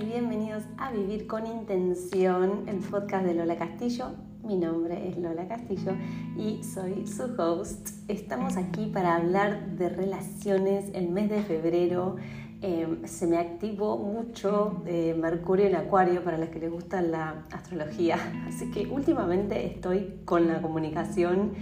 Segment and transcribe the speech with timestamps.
[0.00, 4.06] y bienvenidos a Vivir con Intención, el podcast de Lola Castillo.
[4.42, 5.92] Mi nombre es Lola Castillo
[6.36, 7.90] y soy su host.
[8.08, 12.16] Estamos aquí para hablar de relaciones el mes de febrero.
[12.60, 17.44] Em, se me activó mucho eh, Mercurio en Acuario para los que les gusta la
[17.52, 18.16] astrología.
[18.48, 21.52] Así que últimamente estoy con la comunicación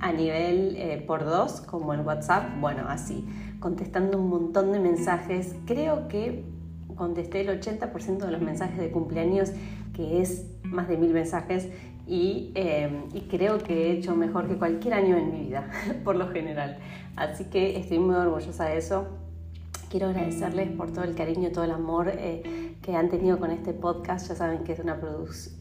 [0.00, 2.60] a nivel eh, por dos, como en WhatsApp.
[2.60, 3.26] Bueno, así,
[3.60, 5.56] contestando un montón de mensajes.
[5.66, 6.57] Creo que
[6.98, 9.52] contesté el 80% de los mensajes de cumpleaños,
[9.94, 11.68] que es más de mil mensajes,
[12.06, 15.70] em, y, creo que he hecho mejor que cualquier año en mi vida,
[16.04, 16.78] por lo general.
[17.16, 19.06] Así que estoy muy orgullosa de eso.
[19.90, 23.72] Quiero agradecerles por todo el cariño, todo el amor eh, que han tenido con este
[23.72, 24.28] podcast.
[24.28, 25.57] Ya saben que es una producción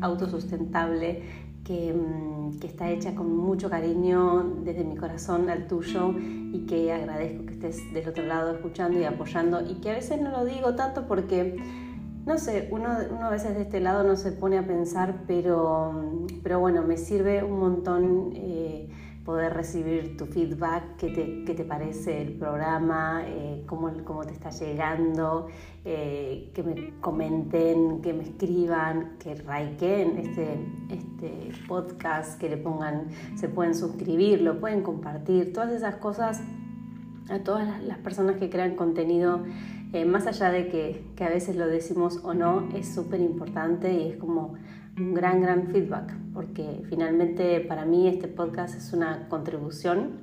[0.00, 1.22] autosustentable
[1.66, 6.12] Mm, que, está hecha con mucho cariño desde mi corazón al tuyo
[6.52, 10.20] y que agradezco que estés del otro lado escuchando y apoyando y que a veces
[10.20, 11.56] no lo digo tanto porque,
[12.26, 16.26] no sé, uno, uno a veces de este lado no se pone a pensar, pero,
[16.42, 18.32] pero bueno, me sirve un montón.
[18.34, 18.90] Eh,
[19.24, 24.32] poder recibir tu feedback, qué te, qué te parece el programa, eh, cómo, cómo, te
[24.32, 25.48] está llegando,
[25.84, 30.58] eh, que me comenten, que me escriban, que raiquen este,
[30.90, 36.42] este podcast, que le pongan, se pueden suscribir, lo pueden compartir, todas esas cosas
[37.30, 39.40] a todas las personas que crean contenido,
[39.94, 43.90] eh, más allá de que, que a veces lo decimos o no, es súper importante
[43.94, 44.54] y es como
[44.98, 50.20] un gran, gran feedback, porque finalmente para mí este podcast es una contribución,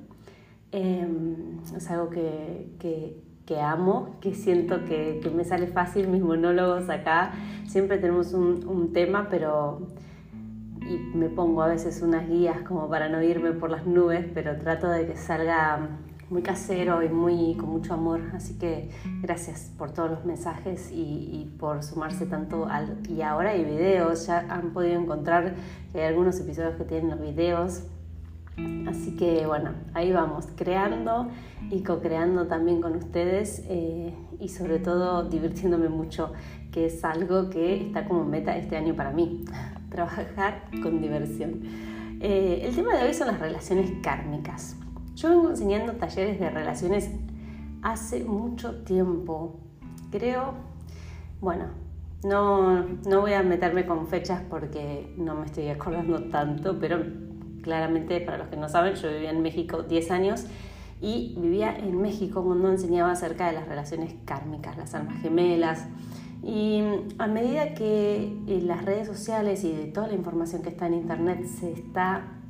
[0.70, 6.88] em, es algo que, que, amo, que siento que, que, me sale fácil, mis monólogos
[6.88, 7.32] acá,
[7.66, 9.88] siempre tenemos un, un tema, pero
[10.88, 14.56] y me pongo a veces unas guías como para no irme por las nubes, pero
[14.56, 15.88] trato de que salga
[16.32, 18.20] muy casero y muy con mucho amor.
[18.34, 22.98] Así que gracias por todos los mensajes y, por sumarse tanto al...
[23.08, 25.54] Y ahora hay videos, ya han podido encontrar
[25.94, 27.84] hay algunos episodios que tienen los videos.
[28.86, 31.28] Así que bueno, ahí vamos, creando
[31.70, 36.32] y co-creando también con ustedes eh, y sobre todo divirtiéndome mucho,
[36.70, 39.44] que es algo que está como meta este año para mí,
[39.90, 41.60] trabajar con diversión.
[42.20, 44.76] Eh, el tema de hoy son las relaciones kármicas.
[45.22, 47.08] Yo vengo enseñando talleres de relaciones
[47.80, 49.60] hace mucho tiempo.
[50.10, 50.54] Creo,
[51.40, 51.66] bueno,
[52.24, 57.04] no, no voy a meterme con fechas porque no me estoy acordando tanto, pero
[57.62, 60.46] claramente para los que no saben, yo vivía en México 10 años
[61.00, 65.86] y vivía en México cuando enseñaba acerca de las relaciones kármicas, las almas gemelas.
[66.42, 66.82] Y
[67.18, 71.46] a medida que las redes sociales y de toda la información que está en internet
[71.46, 72.41] se está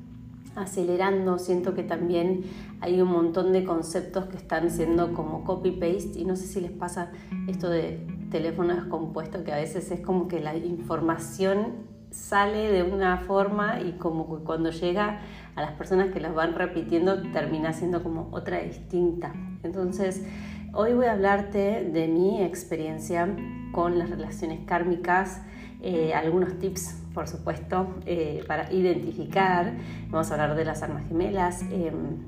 [0.55, 2.43] acelerando, siento que también
[2.81, 6.71] hay un montón de conceptos que están siendo como copy-paste y no sé si les
[6.71, 7.11] pasa
[7.49, 13.19] esto de teléfono descompuesto, que a veces es como que la información sale de una
[13.19, 15.21] forma y como que cuando llega
[15.55, 19.33] a las personas que las van repitiendo termina siendo como otra distinta.
[19.63, 20.23] Entonces,
[20.75, 23.29] hoy voy a hablarte de mi experiencia
[23.73, 25.41] con las relaciones kármicas,
[25.85, 29.75] eh, algunos tips, por supuesto, eh, para identificar.
[30.11, 31.63] Vamos a hablar de las armas gemelas.
[31.73, 32.19] Em,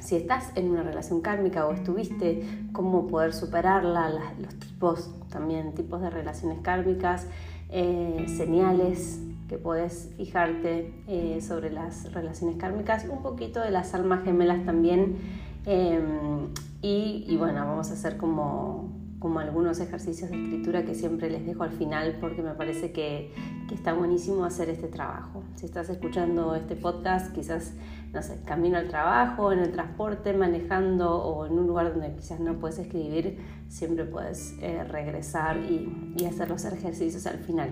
[0.00, 6.00] si estás en una relación kármica o estuviste, cómo poder superarla, los tipos, también tipos
[6.00, 7.26] de relaciones kármicas,
[7.70, 14.64] eh, señales que puedes fijarte sobre las relaciones kármicas, un poquito de las almas gemelas
[14.64, 15.16] también.
[15.64, 16.52] Em,
[16.82, 21.64] y bueno, vamos a hacer como como algunos ejercicios de escritura que siempre les dejo
[21.64, 23.32] al final porque me parece que,
[23.68, 25.42] que, está buenísimo hacer este trabajo.
[25.56, 27.72] Si estás escuchando este podcast, quizás,
[28.12, 32.38] no sé, camino al trabajo, en el transporte, manejando o en un lugar donde quizás
[32.38, 37.70] no puedes escribir, siempre puedes eh, regresar y, hacer los ejercicios al final.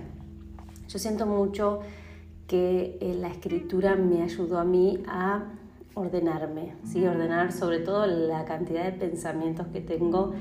[0.89, 1.83] Yo siento mucho
[2.49, 5.53] que eh, la escritura me ayudó a mí a
[5.95, 7.07] ordenarme, ¿sí?
[7.07, 10.35] ordenar sobre todo la cantidad de pensamientos que tengo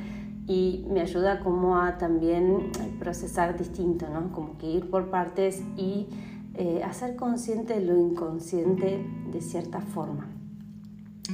[0.47, 4.31] y me ayuda como a también procesar distinto, ¿no?
[4.31, 6.07] Como que ir por partes y
[6.55, 10.27] eh, hacer consciente lo inconsciente de cierta forma.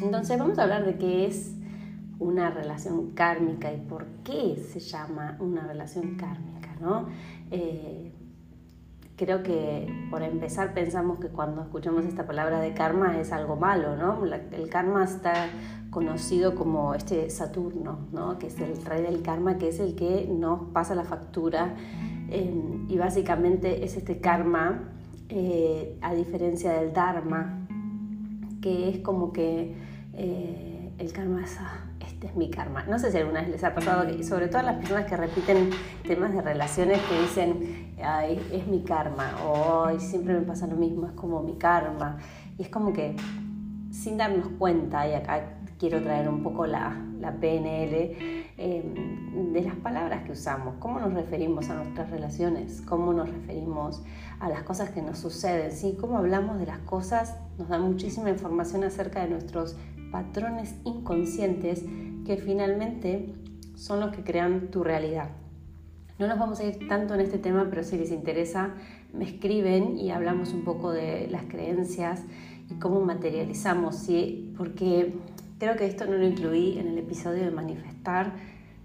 [0.02, 1.56] Entonces vamos a hablar de qué es
[2.20, 7.08] una relación kármica y por qué se llama una relación kármica, ¿no?
[7.50, 8.14] Eh,
[9.20, 13.98] creo que por empezar pensamos que cuando escuchamos esta palabra de karma es algo malo,
[13.98, 14.24] ¿no?
[14.24, 15.50] el karma está
[15.90, 18.40] conocido como este Saturno, ¿no?
[18.40, 21.76] que es el rey del karma, que es el que nos pasa la factura
[22.30, 24.94] eh, y básicamente es este karma,
[25.28, 27.68] eh, a diferencia del Dharma,
[28.62, 29.76] que es como que
[30.14, 31.58] eh, el karma es,
[32.20, 32.84] este es mi karma.
[32.84, 35.70] No sé si alguna vez les ha pasado, sobre todo a las personas que repiten
[36.06, 40.76] temas de relaciones que dicen, ay, es mi karma, o ay, siempre me pasa lo
[40.76, 42.18] mismo, es como mi karma.
[42.58, 43.16] Y es como que
[43.92, 48.18] sin darnos cuenta, y acá quiero traer un poco la, la PNL,
[48.58, 54.04] em, de las palabras que usamos, cómo nos referimos a nuestras relaciones, cómo nos referimos
[54.42, 55.96] a las cosas que nos suceden, ¿sí?
[55.98, 59.78] cómo hablamos de las cosas, nos da muchísima información acerca de nuestros
[60.12, 61.86] patrones inconscientes
[62.30, 63.34] que finalmente
[63.74, 65.30] son los que crean tu realidad.
[66.20, 68.76] No nos vamos a ir tanto en este tema, pero si les interesa,
[69.14, 72.22] me escriben y hablamos un poco de las creencias
[72.70, 74.54] y cómo materializamos, ¿sí?
[74.56, 75.16] porque
[75.58, 78.34] creo que esto no lo incluí en el episodio de manifestar,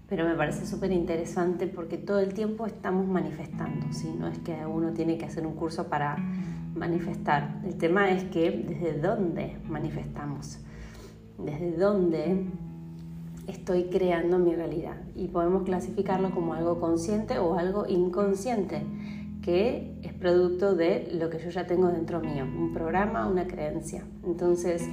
[0.09, 4.11] pero me parece súper interesante porque todo el tiempo estamos manifestando, ¿sí?
[4.17, 6.17] no es que uno tiene que hacer un curso para
[6.73, 10.57] manifestar, el tema es que desde dónde manifestamos
[11.37, 12.45] desde dónde
[13.47, 14.97] estoy creando mi realidad.
[15.15, 18.81] Y podemos clasificarlo como algo consciente o algo inconsciente,
[19.41, 24.03] que es producto de lo que yo ya tengo dentro mío, un programa, una creencia.
[24.25, 24.83] Entonces,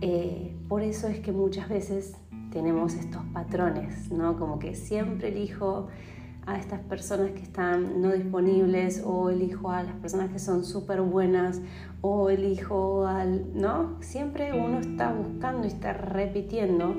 [0.00, 2.16] eh, por eso es que muchas veces
[2.52, 4.38] tenemos estos patrones, ¿no?
[4.38, 5.88] Como que siempre elijo
[6.48, 11.02] a estas personas que están no disponibles o elijo a las personas que son súper
[11.02, 11.60] buenas
[12.00, 13.54] o elijo al...
[13.54, 13.98] ¿no?
[14.00, 16.94] Siempre uno está buscando y está repitiendo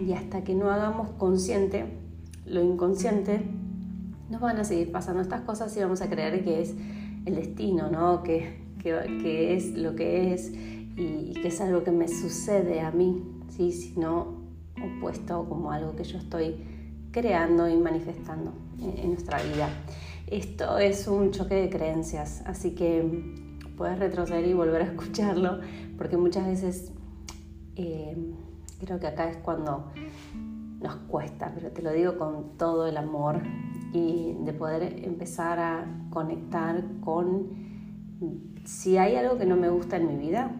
[0.00, 1.86] y hasta que no hagamos consciente
[2.46, 3.42] lo inconsciente,
[4.30, 6.74] nos van a seguir pasando estas cosas y vamos a creer que es
[7.26, 8.22] el destino, ¿no?
[8.22, 10.52] Que, que, es lo que es
[10.96, 13.72] y, que es algo que me sucede a mí, ¿sí?
[13.72, 14.38] sino
[14.82, 16.54] opuesto como algo que yo estoy
[17.10, 19.68] creando y manifestando en nuestra vida.
[20.26, 23.44] Esto es un choque de creencias, así que
[23.76, 25.60] puedes retroceder y volver a escucharlo,
[25.96, 26.92] porque muchas veces
[27.76, 28.16] eh,
[28.78, 29.92] creo que acá es cuando
[30.80, 33.42] nos cuesta, pero te lo digo con todo el amor
[33.92, 37.48] y de poder empezar a conectar con
[38.64, 40.52] si hay algo que no me gusta en mi vida,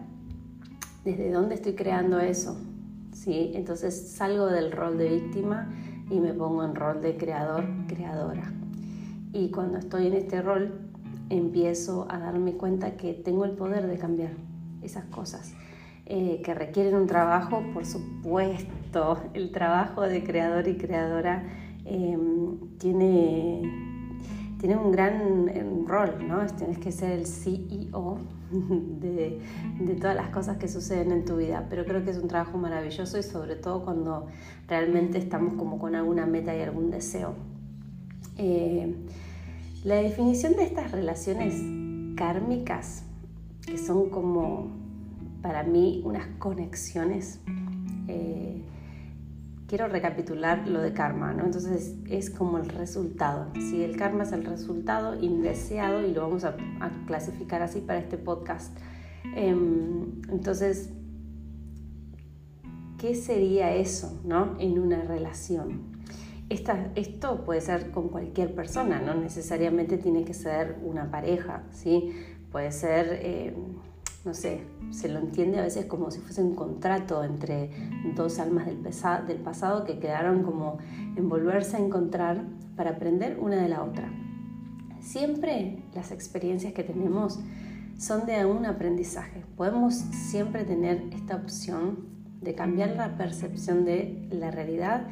[1.03, 2.57] desde dónde estoy creando eso.
[3.13, 3.51] ¿Sí?
[3.53, 5.69] Entonces salgo del rol de víctima
[6.09, 8.51] y me pongo en rol de creador, creadora.
[9.33, 10.89] Y cuando estoy en este rol,
[11.29, 14.31] empiezo a darme cuenta que tengo el poder de cambiar
[14.81, 15.53] esas cosas.
[16.11, 21.43] Eh, que requieren un trabajo, por supuesto, el trabajo de creador y creadora
[21.85, 23.61] em, tiene,
[24.59, 26.43] tiene un gran rol, ¿no?
[26.47, 28.17] Tienes que ser el CEO
[28.51, 29.39] de,
[29.79, 32.57] de, todas las cosas que suceden en tu vida, pero creo que es un trabajo
[32.57, 34.25] maravilloso y sobre todo cuando
[34.67, 37.35] realmente estamos como con alguna meta y algún deseo.
[38.39, 38.95] Eh,
[39.83, 41.61] la definición de estas relaciones
[42.15, 43.03] kármicas,
[43.67, 44.78] que son como
[45.41, 47.39] para mí unas conexiones,
[48.07, 48.63] eh,
[49.67, 51.45] quiero recapitular lo de karma, ¿no?
[51.45, 56.43] Entonces es como el resultado, si el karma es el resultado indeseado y lo vamos
[56.43, 56.55] a,
[57.05, 58.77] clasificar así para este podcast.
[59.35, 60.91] Em, entonces,
[62.97, 64.55] ¿qué sería eso, ¿no?
[64.59, 65.99] En una relación
[66.49, 72.11] esto puede ser con cualquier persona, no necesariamente tiene que ser una pareja, ¿sí?
[72.51, 73.55] Puede ser, eh,
[74.25, 74.61] no sé,
[74.91, 77.69] se lo entiende a veces como si fuese un contrato entre
[78.15, 80.77] dos almas del, pasado que quedaron como
[81.15, 82.43] envolverse a encontrar
[82.75, 84.11] para aprender una de la otra.
[84.99, 87.39] Siempre las experiencias que tenemos
[87.97, 89.43] son de un aprendizaje.
[89.55, 92.09] Podemos siempre tener esta opción
[92.41, 95.07] de cambiar la percepción de la realidad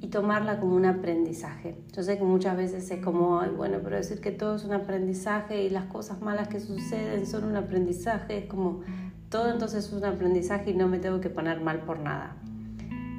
[0.00, 1.76] y tomarla como un aprendizaje.
[1.94, 4.72] Yo sé que muchas veces es como, Ay, bueno, pero decir que todo es un
[4.72, 8.80] aprendizaje y las cosas malas que suceden son un aprendizaje, es como
[9.28, 12.36] todo entonces es un aprendizaje y no me tengo que poner mal por nada.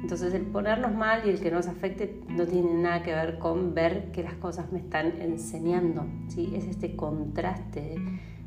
[0.02, 3.72] Entonces el ponernos mal y el que nos afecte no tiene nada que ver con
[3.72, 6.52] ver que las cosas me están enseñando, ¿sí?
[6.56, 7.94] Es este contraste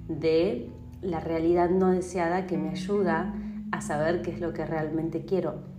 [0.09, 0.69] de
[1.01, 3.33] la realidad no deseada que me ayuda
[3.71, 5.74] a saber qué es lo que realmente quiero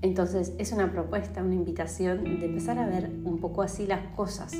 [0.00, 4.52] entonces es una propuesta, una invitación de empezar a ver un poco así las cosas.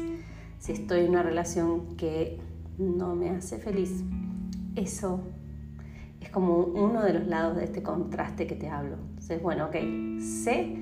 [0.59, 2.41] Si estoy en una relación que
[2.79, 4.03] no me hace feliz,
[4.75, 5.21] eso
[6.21, 8.97] es como uno de los lados de este contraste que te hablo.
[9.11, 9.77] Entonces, bueno, ok,
[10.21, 10.77] sé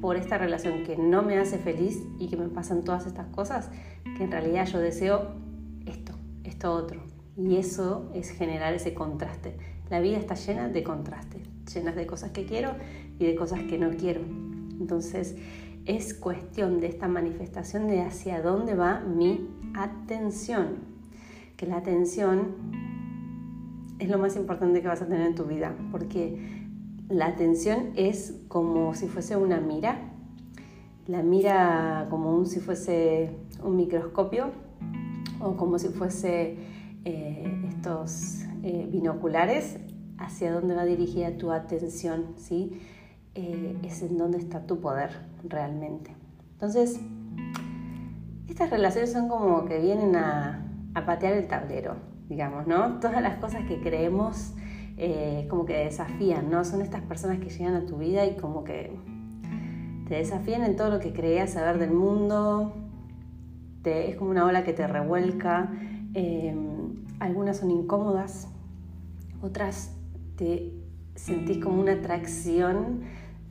[0.00, 3.70] por esta relación que no me hace feliz y que me pasan todas estas cosas,
[4.16, 5.34] que en realidad yo deseo
[5.86, 7.00] esto, esto otro.
[7.36, 9.56] Y eso es generar ese contraste.
[9.90, 12.74] La vida está llena de contrastes, llenas de cosas que quiero
[13.18, 14.20] y de cosas que no quiero.
[14.80, 15.36] Entonces
[15.86, 20.94] es cuestión de esta manifestación de hacia dónde va mi atención.
[21.56, 22.54] Que la atención
[23.98, 26.64] es lo más importante que vas a tener en tu vida, porque
[27.08, 29.98] la atención es como si fuese una mira,
[31.06, 33.30] la mira como si fuese
[33.62, 34.52] un microscopio
[35.40, 36.56] o como si fuese
[37.04, 39.76] eh, estos eh, binoculares
[40.18, 42.80] hacia dónde va dirigida tu atención, ¿sí?
[43.34, 45.10] Eh, es en dónde está tu poder
[45.42, 46.14] realmente.
[46.52, 47.00] Entonces,
[48.48, 51.96] estas relaciones son como que vienen a, a patear el tablero,
[52.28, 53.00] digamos, ¿no?
[53.00, 54.54] Todas las cosas que creemos
[54.96, 56.64] eh, como que desafían, ¿no?
[56.64, 58.96] Son estas personas que llegan a tu vida y como que
[60.08, 62.72] te desafían en todo lo que creías saber del mundo,
[63.84, 65.70] es como una ola que te revuelca,
[66.14, 68.48] em, algunas son incómodas,
[69.42, 69.96] otras
[70.36, 70.72] te
[71.14, 73.02] sentís como una atracción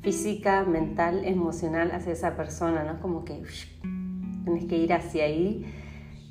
[0.04, 3.02] física, mental, emocional hacia esa persona, ¿no?
[3.02, 3.42] Como que
[4.44, 5.66] tienes que ir hacia ahí.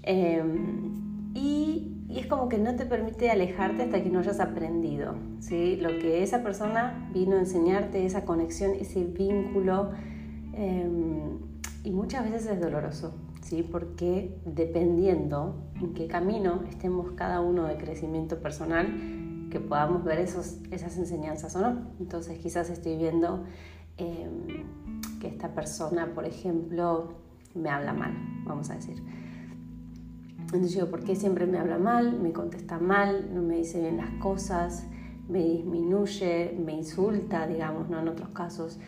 [0.05, 5.15] Em, y y es como que no te permite alejarte hasta que no hayas aprendido,
[5.39, 5.77] ¿sí?
[5.77, 9.93] Lo que esa persona vino a enseñarte, esa conexión, ese vínculo,
[10.53, 11.39] em,
[11.85, 13.63] y muchas veces es doloroso, ¿sí?
[13.63, 18.89] Porque dependiendo en qué camino estemos cada uno de crecimiento personal,
[19.53, 21.93] que podamos ver esos, esas enseñanzas o no.
[22.01, 23.45] Entonces quizás estoy viendo
[23.99, 24.65] em,
[25.21, 27.15] que esta persona, por ejemplo,
[27.55, 28.15] me habla mal,
[28.47, 29.03] vamos a decir
[30.53, 32.21] entonces digo, ¿por qué siempre me habla mal?
[32.21, 34.87] Me contesta mal, no me dice bien las cosas,
[35.27, 38.01] me disminuye, me insulta, digamos, ¿no?
[38.01, 38.79] En otros casos.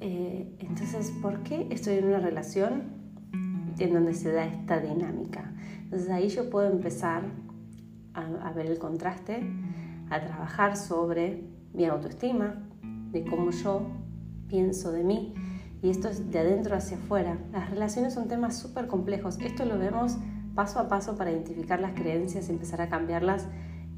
[0.00, 2.82] Eh, entonces, ¿por qué estoy en una relación
[3.78, 5.54] en donde se da esta dinámica?
[5.84, 7.22] Entonces ahí yo puedo empezar
[8.12, 9.42] a, a ver el contraste,
[10.10, 12.54] a trabajar sobre mi autoestima,
[13.10, 13.82] de cómo yo
[14.48, 15.34] pienso de mí.
[15.82, 17.38] Y esto es de adentro hacia afuera.
[17.52, 19.38] Las relaciones son temas súper complejos.
[19.40, 20.16] Esto lo vemos
[20.54, 23.46] paso a paso para identificar las creencias y empezar a cambiarlas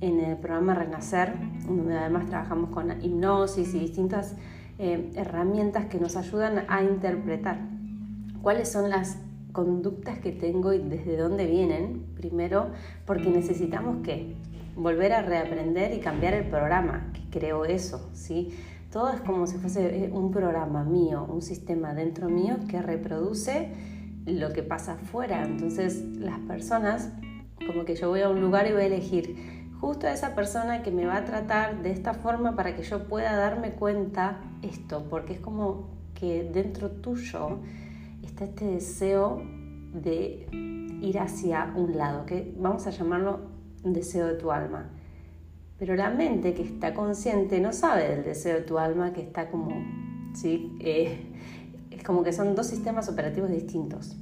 [0.01, 1.35] en el programa Renacer,
[1.67, 4.35] donde además trabajamos con hipnosis y distintas
[4.79, 7.59] eh, herramientas que nos ayudan a interpretar
[8.43, 9.19] cuáles son las
[9.53, 12.71] conductas que tengo y desde dónde vienen, primero,
[13.07, 14.37] porque necesitamos que
[14.79, 18.57] volver a reaprender y cambiar el programa que creó eso, ¿sí?
[18.93, 23.71] Todo es como si fuese eh, un programa mío, un sistema dentro mío que reproduce
[24.25, 25.45] lo que pasa afuera.
[25.45, 27.11] Entonces las personas,
[27.67, 29.37] como que yo voy a un lugar y voy a elegir
[29.81, 33.05] justo a esa persona que me va a tratar de esta forma para que yo
[33.09, 37.59] pueda darme cuenta esto, porque es como que dentro tuyo
[38.23, 39.43] está este deseo
[39.93, 40.47] de
[41.01, 43.41] ir hacia un lado, que vamos a llamarlo
[43.85, 44.87] un deseo de tu alma.
[45.79, 49.49] Pero la mente que está consciente no sabe del deseo de tu alma, que está
[49.51, 49.71] como,
[50.35, 50.77] ¿sí?
[50.81, 51.27] Eh,
[51.91, 54.17] es como que son dos sistemas operativos distintos.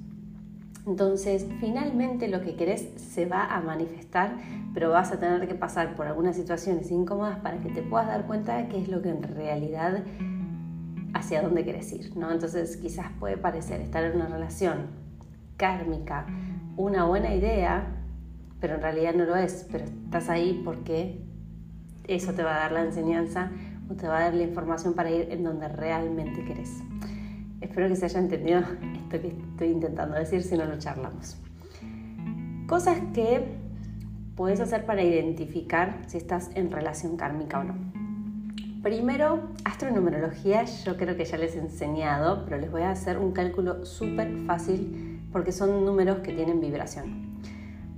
[0.87, 4.37] Entonces, finalmente lo que querés se va a manifestar,
[4.73, 8.27] pero vas a tener que pasar por algunas situaciones incómodas para que te puedas dar
[8.27, 10.05] cuenta de qué es lo que en realidad
[11.15, 12.31] hacia dónde querés ir, ¿no?
[12.31, 15.07] Entonces, quizás puede parecer estar en una relación
[15.57, 16.27] kármica
[16.77, 17.87] una buena idea,
[18.61, 21.21] pero en realidad no lo es, pero estás ahí porque
[22.09, 23.51] eso te va a dar la enseñanza
[23.91, 26.83] o te va a dar la información para ir en donde realmente querés.
[27.61, 31.37] Espero que se haya entendido esto que estoy intentando decir si no lo charlamos.
[32.67, 33.57] Cosas que
[34.35, 37.75] puedes hacer para identificar si estás en relación kármica o no.
[38.83, 43.33] Primero, astronumerología, yo creo que ya les he enseñado, pero les voy a hacer un
[43.33, 47.26] cálculo súper fácil porque son números que tienen vibración.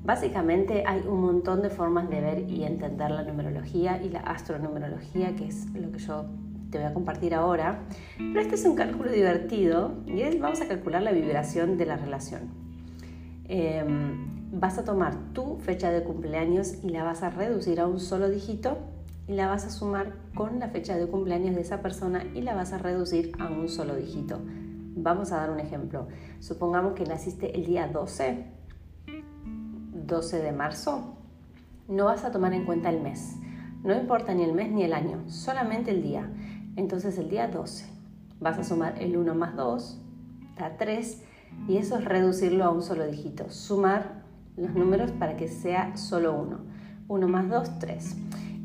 [0.08, 5.36] Básicamente hay un montón de formas de ver y entender la numerología y la astronumerología,
[5.36, 6.24] que es lo que yo
[6.70, 7.80] te voy a compartir ahora,
[8.16, 11.98] pero este es un cálculo divertido y es, vamos a calcular la vibración de la
[11.98, 12.48] relación.
[13.48, 18.00] Em, vas a tomar tu fecha de cumpleaños y la vas a reducir a un
[18.00, 18.78] solo dígito
[19.26, 22.54] y la vas a sumar con la fecha de cumpleaños de esa persona y la
[22.54, 24.40] vas a reducir a un solo dígito.
[24.96, 26.08] Vamos a dar un ejemplo.
[26.40, 28.57] Supongamos que naciste el día 12,
[30.08, 31.14] 12 de marzo.
[31.86, 33.36] No vas a tomar en cuenta el mes.
[33.84, 36.28] No importa ni el mes ni el año, solamente el día.
[36.74, 37.86] Entonces el día 12
[38.40, 40.00] vas a sumar el 1 más 2,
[40.58, 41.22] da 3,
[41.68, 43.50] y eso es reducirlo a un solo dígito.
[43.50, 44.24] Sumar
[44.56, 46.58] los números para que sea solo 1.
[47.08, 48.16] 1 más 2, 3.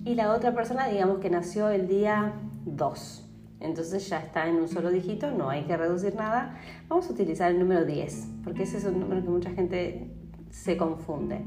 [0.05, 2.33] Y la otra persona, digamos que nació el día
[2.65, 3.29] 2.
[3.59, 6.57] Entonces ya está en un solo dígito, no hay que reducir nada.
[6.89, 10.23] Vamos a utilizar el número 10, porque ese es un número que mucha gente
[10.53, 11.41] se confunde.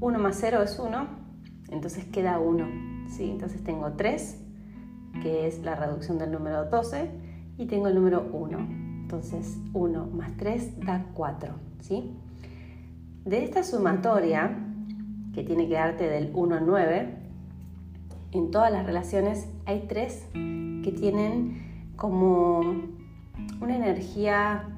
[0.00, 1.06] 1 más 0 es 1,
[1.70, 3.08] entonces queda 1.
[3.08, 3.30] ¿sí?
[3.30, 4.38] Entonces tengo 3
[5.22, 7.10] que es la reducción del número 12,
[7.58, 8.58] y tengo el número 1.
[9.02, 11.54] Entonces 1 más 3 da 4.
[11.80, 12.16] ¿sí?
[13.24, 14.58] De esta sumatoria,
[15.34, 17.16] que tiene que darte del 1 a 9,
[18.32, 22.60] en todas las relaciones hay tres que tienen como
[23.60, 24.70] una energía,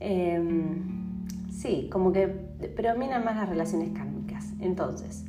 [0.00, 0.99] em,
[1.60, 4.52] sí, como que predominan más las relaciones kármicas.
[4.60, 5.24] Entonces,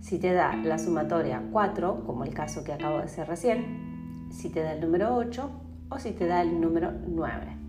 [0.00, 4.50] si te da la sumatoria 4, como el caso que acabo de hacer recién, si
[4.50, 5.50] te da el número 8
[5.90, 7.64] o si te da el número 9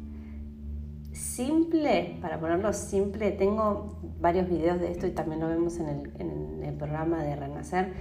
[1.15, 6.75] simple, para ponerlo simple, tengo varios videos de esto y también lo vemos en el,
[6.75, 7.93] programa de Renacer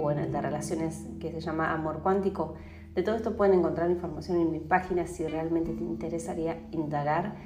[0.00, 2.54] o en el de relaciones que se llama Amor Cuántico.
[2.94, 7.36] De todo esto pueden encontrar información en mi página si realmente te interesaría indagar.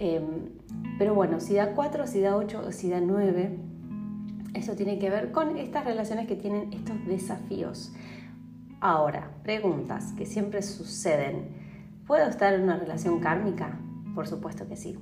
[0.00, 0.48] Em,
[0.98, 3.58] pero bueno, si da 4, si da 8 o si da 9,
[4.54, 7.92] eso tiene que ver con estas relaciones que tienen estos desafíos.
[8.80, 11.50] Ahora, preguntas que siempre suceden.
[12.06, 13.78] ¿Puedo estar en una relación kármica?
[14.14, 14.98] Por supuesto que sí.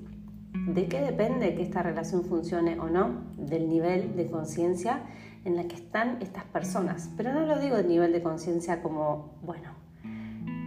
[0.67, 3.23] ¿De qué depende que esta relación funcione o no?
[3.37, 5.05] Del nivel de conciencia
[5.45, 7.09] en la que están estas personas.
[7.17, 9.71] Pero no lo digo de nivel de conciencia como, bueno,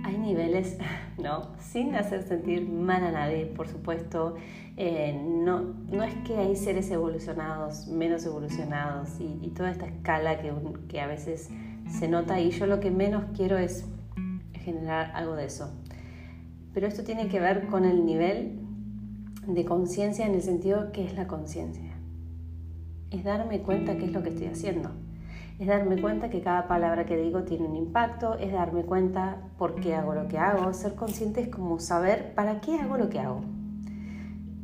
[0.03, 0.77] hay niveles,
[1.17, 4.36] no, sin hacer sentir mal a nadie, por supuesto.
[4.77, 10.53] Eh, no, no es que hay seres evolucionados, menos evolucionados y, toda esta escala que,
[10.88, 11.50] que a veces
[11.89, 13.86] se nota y yo lo que menos quiero es
[14.53, 15.72] generar algo de eso
[16.74, 18.60] pero esto tiene que ver con el nivel
[19.48, 21.91] de conciencia en el sentido que es la conciencia.
[23.10, 24.91] Es darme cuenta qué es lo que estoy haciendo.
[25.62, 29.75] Es darme cuenta que cada palabra que digo tiene un impacto, es darme cuenta por
[29.75, 30.74] qué hago lo que hago.
[30.74, 33.41] Ser consciente es como saber para qué hago lo que hago.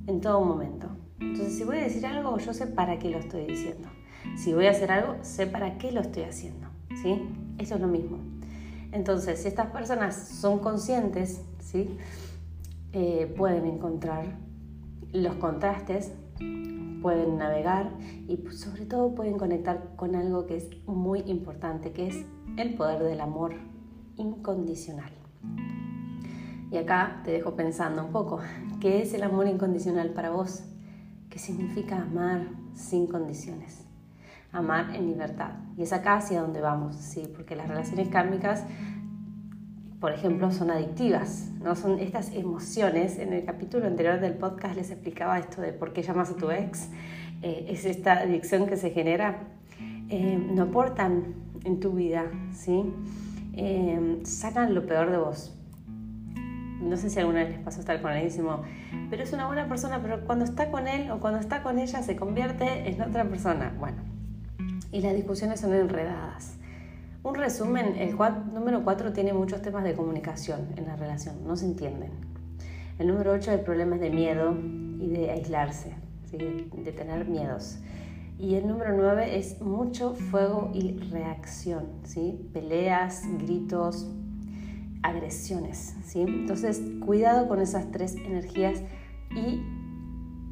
[0.08, 0.90] En todo momento.
[1.20, 3.88] Entonces, si voy a decir algo, yo sé para qué lo estoy diciendo.
[4.38, 6.68] Si voy a hacer algo, sé para qué lo estoy haciendo.
[7.04, 7.30] ¿Sí?
[7.60, 8.18] Eso es lo mismo.
[8.92, 11.96] Entonces, si estas personas son conscientes ¿sí?
[12.94, 14.26] Eh, pueden encontrar
[15.14, 16.12] los contrastes,
[17.02, 17.92] pueden navegar
[18.28, 22.26] y sobre todo pueden conectar con algo que es muy importante, que es
[22.58, 23.54] el poder del amor
[24.18, 25.12] incondicional.
[26.70, 28.40] Y acá te dejo pensando un poco,
[28.82, 30.64] ¿qué es el amor incondicional para vos?
[31.30, 33.86] ¿Qué significa amar sin condiciones?
[34.52, 35.52] Amar en libertad.
[35.78, 37.32] Y es acá hacia donde vamos, ¿sí?
[37.34, 38.64] Porque las relaciones kármicas
[40.00, 41.76] por ejemplo, son adictivas, ¿no?
[41.76, 43.18] Son estas emociones.
[43.18, 46.52] En el capítulo anterior del podcast les explicaba esto de por qué llamas a tu
[46.52, 46.90] ex.
[47.42, 49.40] Eh, es esta adicción que se genera.
[50.10, 52.84] Eh, no aportan en tu vida, ¿sí?
[53.54, 55.54] Eh, sacan lo peor de vos.
[56.80, 58.32] No sé si alguna vez les pasó estar con él
[59.10, 62.04] pero es una buena persona, pero cuando está con él o cuando está con ella
[62.04, 63.74] se convierte en otra persona.
[63.80, 63.98] Bueno,
[64.92, 66.57] y las discusiones son enredadas.
[67.28, 68.16] Un resumen, el
[68.54, 72.12] número 4 tiene muchos temas de comunicación en la relación, no se entienden.
[73.00, 74.56] El número 8 hay problemas de miedo
[74.98, 75.94] y de aislarse,
[76.32, 77.80] de tener miedos.
[78.40, 82.50] Y el número 9 es mucho fuego y reacción, ¿sí?
[82.54, 84.10] peleas, gritos,
[85.04, 85.98] agresiones.
[86.06, 86.22] ¿sí?
[86.22, 88.82] Entonces, cuidado con esas tres energías
[89.36, 89.62] y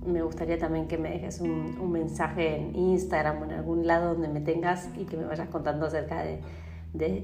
[0.05, 4.13] me gustaría también que me dejes un, un, mensaje en Instagram o en algún lado
[4.13, 6.41] donde me tengas y que me vayas contando acerca de,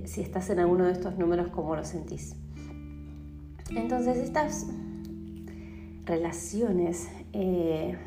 [0.06, 2.36] si estás en alguno de estos números, cómo lo sentís.
[3.70, 4.68] Entonces, estas
[6.06, 7.98] relaciones eh,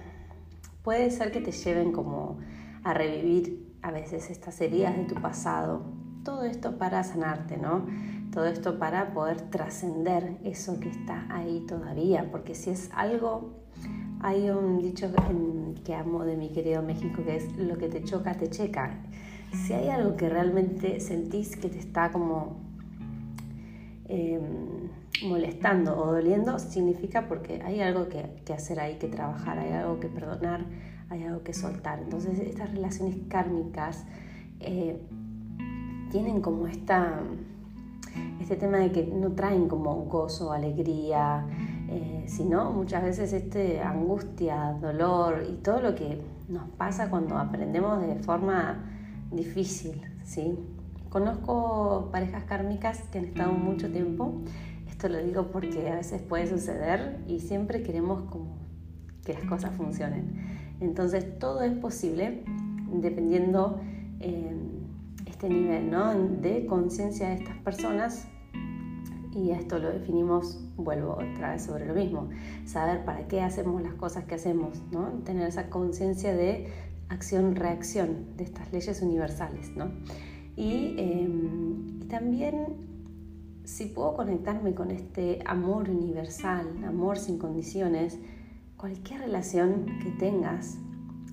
[0.83, 2.39] puede ser que te lleven como
[2.83, 5.83] a revivir a veces estas heridas de tu pasado.
[6.25, 7.87] Todo esto para sanarte, ¿no?
[8.33, 13.65] Todo esto para poder trascender eso que está ahí todavía, porque si es algo
[14.21, 15.11] hay un dicho
[15.85, 19.03] que amo de mi querido México que es lo que te choca, te checa.
[19.55, 22.57] Si hay algo que realmente sentís que te está como
[24.09, 24.91] em,
[25.29, 30.09] molestando o doliendo, significa porque hay algo que, hacer ahí, que trabajar, hay algo que
[30.09, 30.65] perdonar,
[31.09, 32.01] hay algo que soltar.
[32.01, 34.05] Entonces estas relaciones kármicas
[34.61, 35.01] eh,
[36.11, 37.21] tienen como esta,
[38.41, 41.47] este tema de que no traen como gozo, alegría,
[41.89, 48.01] eh, sino muchas veces este angustia, dolor y todo lo que nos pasa cuando aprendemos
[48.01, 48.94] de forma
[49.37, 50.59] difícil, ¿sí?
[51.09, 54.43] Conozco parejas kármicas que han estado mucho tiempo,
[54.89, 58.57] esto lo digo porque a veces puede suceder y siempre queremos como
[59.25, 60.77] que las cosas funcionen.
[60.81, 62.45] Entonces todo es posible
[63.01, 63.81] dependiendo
[64.21, 64.57] eh,
[65.27, 66.15] este nivel ¿no?
[66.15, 68.27] de conciencia de estas personas
[69.35, 72.29] y esto lo definimos, vuelvo otra vez sobre lo mismo,
[72.65, 75.09] saber para qué hacemos las cosas que hacemos, ¿no?
[75.25, 76.69] tener esa conciencia de
[77.09, 79.71] acción-reacción, de estas leyes universales.
[79.77, 79.91] ¿no?
[80.57, 82.95] Y, em, y también
[83.65, 88.19] si puedo conectarme con este amor universal, amor sin condiciones,
[88.77, 90.77] cualquier relación que tengas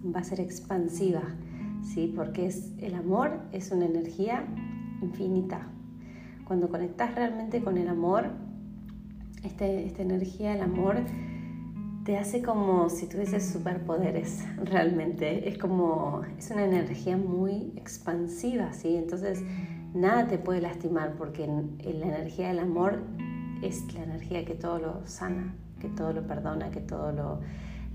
[0.04, 1.24] va a ser expansiva,
[1.84, 2.12] ¿sí?
[2.16, 4.46] porque es, el amor es una energía
[5.02, 5.68] infinita,
[6.46, 8.30] cuando conectas realmente con el amor,
[9.44, 10.98] este, esta energía del amor
[12.04, 15.48] te hace como si tuvieses superpoderes realmente.
[15.48, 18.96] Es como, es una energía muy expansiva, ¿sí?
[18.96, 19.44] Entonces
[19.94, 23.04] nada te puede lastimar porque la energía del amor
[23.62, 27.40] es la energía que todo lo sana, que todo lo perdona, que todo lo,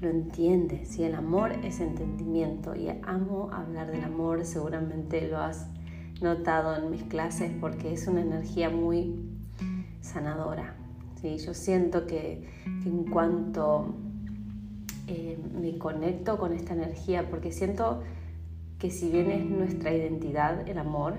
[0.01, 0.85] lo entiende.
[0.85, 1.03] ¿sí?
[1.03, 5.69] El amor es entendimiento y amo hablar del amor, seguramente lo has
[6.21, 9.17] notado en mis clases porque es una energía muy
[10.01, 10.86] sanadora.
[11.21, 11.39] ¿Sí?
[11.39, 12.49] Yo siento que,
[12.85, 13.95] en cuanto
[15.07, 18.03] eh, me conecto con esta energía, porque siento
[18.79, 21.15] que si bien es nuestra identidad el amor,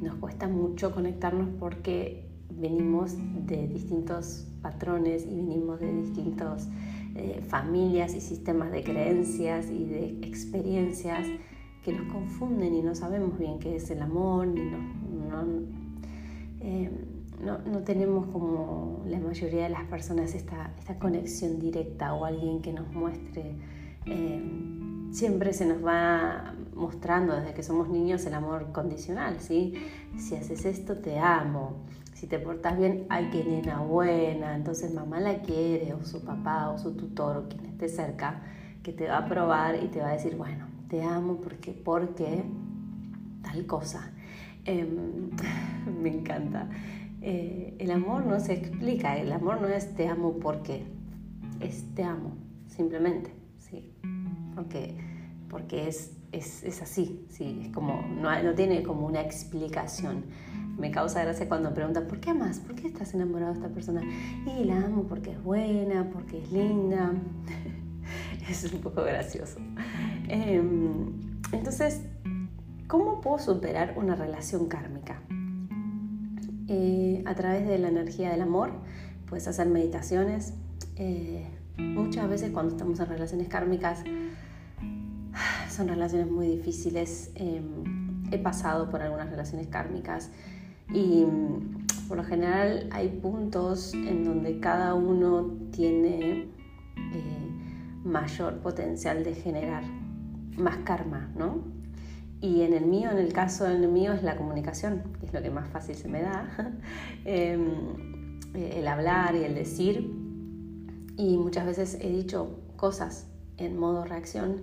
[0.00, 3.14] nos cuesta mucho conectarnos porque venimos
[3.46, 6.68] de distintos patrones y venimos de distintas
[7.14, 11.26] eh, familias y sistemas de creencias y de experiencias
[11.84, 15.44] que nos confunden y no sabemos bien qué es el amor, ni no,
[16.60, 16.90] eh,
[17.44, 22.62] no, no, tenemos como la mayoría de las personas esta, esta conexión directa o alguien
[22.62, 23.54] que nos muestre.
[24.06, 24.42] Eh,
[25.12, 29.74] siempre se nos va mostrando desde que somos niños el amor condicional, ¿sí?
[30.18, 31.84] Si haces esto, te amo.
[32.14, 36.70] Si te portas bien, hay que nena buena, entonces mamá la quiere, o su papá,
[36.70, 38.42] o su tutor, o quien esté cerca,
[38.82, 42.44] que te va a probar y te va a decir, bueno, te amo porque, porque
[43.42, 44.10] tal cosa.
[44.64, 45.30] Em,
[46.02, 46.68] me encanta.
[47.26, 50.84] Eh, el amor no se explica, el amor no es te amo porque,
[51.58, 53.94] es te amo, simplemente, ¿sí?
[54.54, 54.94] Porque,
[55.48, 57.62] porque es, es, así, ¿sí?
[57.62, 60.24] Es como, no, no tiene como una explicación.
[60.76, 62.58] Me causa gracia cuando preguntan, ¿por qué amas?
[62.58, 64.02] ¿Por qué estás enamorado de esta persona?
[64.44, 67.10] Y la amo porque es buena, porque es linda.
[68.50, 69.60] es un poco gracioso.
[70.28, 72.02] Em, entonces,
[72.86, 75.22] ¿cómo puedo superar una relación kármica?
[76.68, 78.72] Eh, a través de la energía del amor,
[79.26, 80.54] puedes hacer meditaciones.
[80.96, 81.46] Eh,
[81.78, 84.04] muchas veces cuando estamos en relaciones kármicas,
[85.70, 87.32] son relaciones muy difíciles.
[87.34, 90.30] Em, he pasado por algunas relaciones kármicas
[90.92, 91.24] y
[92.08, 96.48] por lo general hay puntos en donde cada uno tiene
[96.96, 97.44] eh,
[98.04, 99.82] mayor potencial de generar
[100.56, 101.73] más karma, ¿no?
[102.40, 105.40] Y en el mío, en el caso del mío, es la comunicación, que es lo
[105.40, 106.48] que más fácil se me da,
[107.24, 110.10] em, el hablar y el decir.
[111.16, 114.62] Y muchas veces he dicho cosas en modo reacción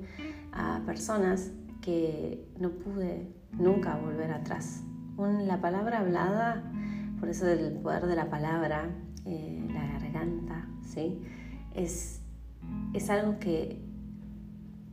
[0.51, 4.83] a personas que no pude nunca volver atrás.
[5.17, 6.71] la palabra hablada,
[7.19, 8.89] por eso del poder de la palabra,
[9.25, 11.21] eh, la garganta, ¿sí?
[11.73, 12.21] es,
[12.93, 13.81] es algo que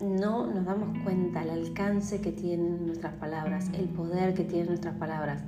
[0.00, 4.94] no nos damos cuenta el alcance que tienen nuestras palabras, el poder que tienen nuestras
[4.96, 5.42] palabras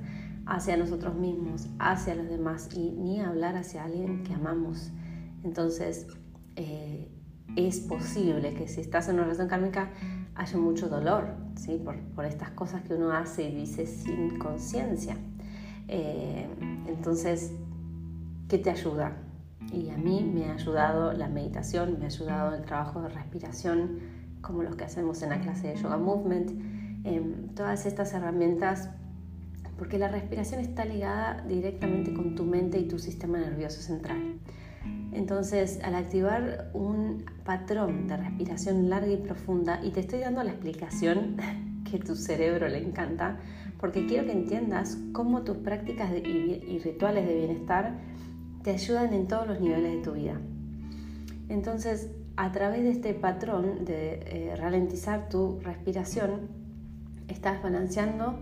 [0.45, 4.91] hacia nosotros mismos, hacia los demás y ni hablar hacia alguien que amamos.
[5.43, 6.07] Entonces,
[6.55, 7.09] eh,
[7.55, 9.91] es posible que si estás en una relación kármica
[10.35, 11.81] haya mucho dolor ¿sí?
[12.15, 15.17] por, estas cosas que uno hace y dice sin conciencia.
[15.87, 16.47] Eh,
[16.87, 17.53] entonces,
[18.47, 19.17] ¿qué te ayuda?
[19.71, 23.99] Y a mí me ha ayudado la meditación, me ha ayudado el trabajo de respiración,
[24.41, 26.51] como los que hacemos en la clase de Yoga Movement,
[27.03, 28.89] em, todas estas herramientas,
[29.77, 34.39] porque la respiración está ligada directamente con tu mente y tu sistema nervioso central.
[35.11, 40.51] Entonces, al activar un patrón de respiración larga y profunda, y te estoy dando la
[40.51, 41.37] explicación
[41.89, 43.39] que tu cerebro le encanta,
[43.79, 47.97] porque quiero que entiendas cómo tus prácticas y rituales de bienestar
[48.63, 50.39] te ayudan en todos los niveles de tu vida.
[51.49, 56.49] Entonces, a través de este patrón de eh, ralentizar tu respiración,
[57.27, 58.39] estás balanceando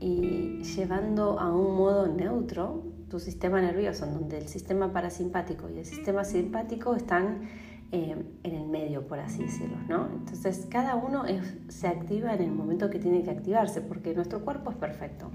[0.00, 5.78] y llevando a un modo neutro tu sistema nervioso, en donde el sistema parasimpático y
[5.78, 7.48] el sistema simpático están
[7.90, 9.78] eh, en el medio, por así decirlo.
[9.88, 10.08] ¿no?
[10.14, 11.24] Entonces, cada uno
[11.68, 15.30] se activa en el momento que tiene que activarse, porque nuestro cuerpo es perfecto.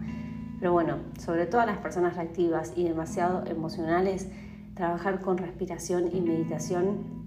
[0.60, 4.30] Pero bueno, sobre todo a las personas reactivas y demasiado emocionales,
[4.76, 7.23] trabajar con respiración y meditación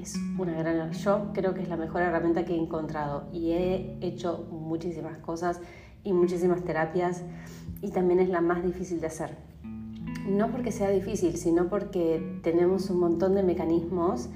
[0.00, 0.92] es una gran...
[0.92, 5.60] Yo creo que es la mejor herramienta que he encontrado y he hecho muchísimas cosas
[6.02, 7.22] y muchísimas terapias
[7.82, 9.36] y también es la más difícil de hacer.
[10.26, 14.28] No porque sea difícil, sino porque tenemos un montón de mecanismos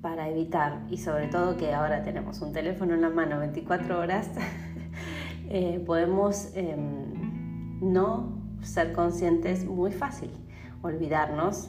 [0.00, 4.30] para evitar y sobre todo que ahora tenemos un teléfono en la mano 24 horas,
[5.48, 10.30] eh, podemos em, no ser conscientes muy fácil,
[10.82, 11.68] olvidarnos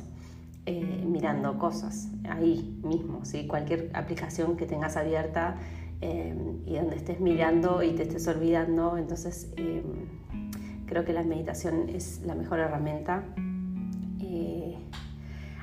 [0.65, 3.47] eh, mirando cosas ahí mismo, ¿sí?
[3.47, 5.57] cualquier aplicación que tengas abierta
[5.99, 6.33] eh,
[6.65, 9.83] y donde estés mirando y te estés olvidando, entonces eh,
[10.85, 13.23] creo que la meditación es la mejor herramienta.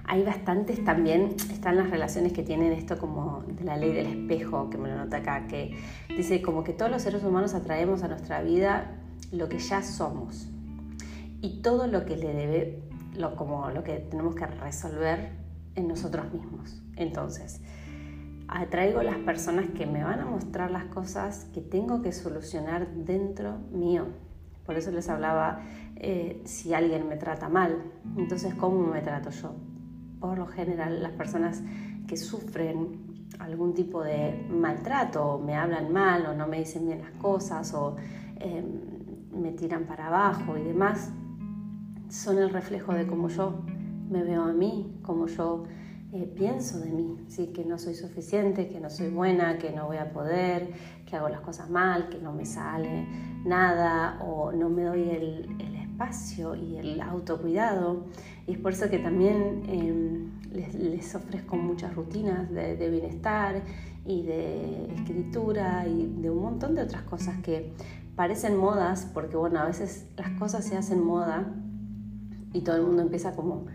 [0.04, 4.68] Hay bastantes también, están las relaciones que tienen esto como de la ley del espejo,
[4.68, 5.76] que me lo nota acá, que
[6.08, 8.90] dice como que todos los seres humanos atraemos a nuestra vida
[9.30, 10.50] lo que ya somos
[11.40, 12.82] y todo lo que le debe,
[13.20, 15.30] lo, como lo que tenemos que resolver
[15.74, 16.82] en nosotros mismos.
[16.96, 17.60] Entonces,
[18.48, 23.58] atraigo las personas que me van a mostrar las cosas que tengo que solucionar dentro
[23.70, 24.06] mío.
[24.66, 25.62] Por eso les hablaba
[25.96, 27.82] eh, si alguien me trata mal.
[28.16, 29.54] Entonces, ¿cómo me trato yo?
[30.20, 31.62] Por lo general, las personas
[32.06, 37.00] que sufren algún tipo de maltrato, o me hablan mal, o no me dicen bien
[37.00, 37.96] las cosas, o
[38.38, 38.80] em,
[39.32, 41.12] me tiran para abajo y demás,
[42.10, 43.62] son el reflejo de cómo yo
[44.10, 45.64] me veo a mí, cómo yo
[46.12, 47.48] eh, pienso de mí, ¿sí?
[47.48, 50.72] que no soy suficiente, que no soy buena, que no voy a poder,
[51.06, 53.06] que hago las cosas mal, que no me sale
[53.44, 58.06] nada o no me doy el, espacio y el autocuidado.
[58.46, 63.62] Y es por eso que también em, les, ofrezco muchas rutinas de, de bienestar
[64.06, 67.74] y de escritura y de un montón de otras cosas que
[68.16, 71.54] parecen modas, porque bueno, a veces las cosas se hacen moda
[72.52, 73.66] y todo el mundo empieza como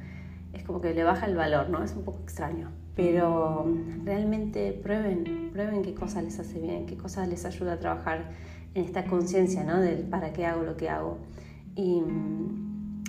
[0.55, 1.83] es como que le baja el valor, ¿no?
[1.83, 2.71] Es un poco extraño.
[2.95, 3.65] Pero
[4.05, 8.31] realmente prueben, prueben qué cosa les hace bien, qué cosa les ayuda a trabajar
[8.73, 9.81] en esta conciencia, ¿no?
[9.81, 11.17] Del para qué hago lo que hago.
[11.75, 12.01] Y,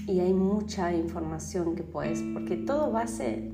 [0.08, 3.52] y hay mucha información que puedes, porque todo base,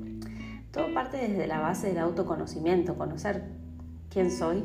[0.71, 3.45] todo parte desde la base del autoconocimiento, conocer
[4.09, 4.65] quién soy,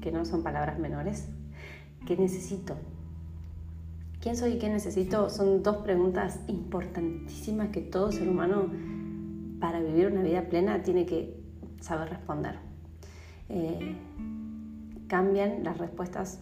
[0.00, 1.28] que no son palabras menores,
[2.04, 2.76] qué necesito,
[4.24, 5.28] ¿Quién soy y qué necesito?
[5.28, 8.70] Son dos preguntas importantísimas que todo ser humano
[9.60, 11.38] para vivir una vida plena tiene que
[11.82, 12.54] saber responder.
[13.50, 13.94] Eh,
[15.08, 16.40] cambian las respuestas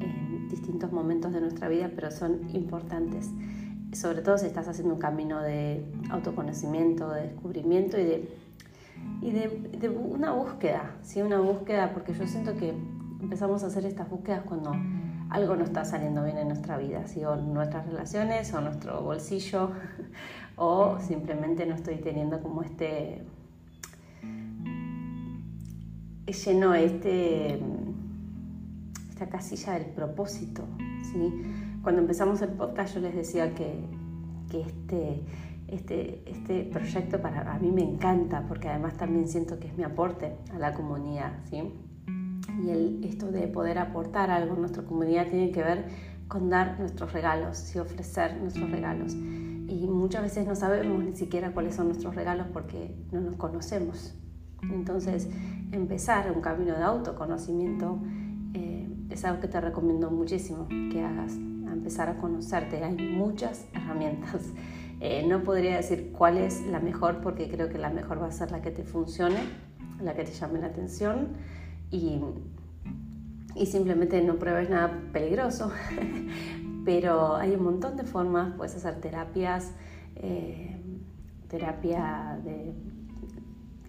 [0.00, 3.28] en distintos momentos de nuestra vida, pero son importantes.
[3.92, 8.30] Sobre todo si estás haciendo un camino de autoconocimiento, de descubrimiento y de,
[9.20, 11.20] y de, una búsqueda, ¿sí?
[11.20, 12.72] una búsqueda, porque yo siento que
[13.20, 14.72] empezamos a hacer estas búsquedas cuando
[15.30, 19.72] algo no está saliendo bien en nuestra vida, si o nuestras relaciones o nuestro bolsillo
[20.56, 23.22] o simplemente no estoy teniendo como este
[26.26, 27.60] lleno este
[29.10, 30.62] esta casilla del propósito,
[31.10, 31.32] ¿sí?
[31.82, 33.78] Cuando empezamos el podcast yo les decía que,
[34.50, 35.22] que este,
[35.68, 39.84] este, este proyecto para a mí me encanta porque además también siento que es mi
[39.84, 41.62] aporte a la comunidad, ¿sí?
[42.62, 45.84] Y el, esto de poder aportar algo a nuestra comunidad tiene que ver
[46.28, 49.14] con dar nuestros regalos y ofrecer nuestros regalos.
[49.14, 54.14] Y muchas veces no sabemos ni siquiera cuáles son nuestros regalos porque no nos conocemos.
[54.62, 55.28] Entonces,
[55.72, 58.00] empezar un camino de autoconocimiento
[58.54, 62.82] eh, es algo que te recomiendo muchísimo que hagas, a empezar a conocerte.
[62.82, 64.52] Hay muchas herramientas.
[65.00, 68.32] Eh, no podría decir cuál es la mejor porque creo que la mejor va a
[68.32, 69.40] ser la que te funcione,
[70.00, 71.36] la que te llame la atención
[71.90, 72.20] y,
[73.66, 75.72] simplemente no pruebes nada peligroso.
[76.84, 79.72] Pero hay un montón de formas, puedes hacer terapias,
[80.16, 80.80] eh,
[81.48, 82.74] terapia de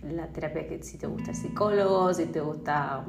[0.03, 3.03] la terapia que si te gusta el psicólogo, si te gusta